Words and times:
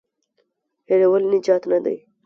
هېرول 0.89 1.23
نجات 1.33 1.63
نه 1.71 1.79
دی. 1.85 1.97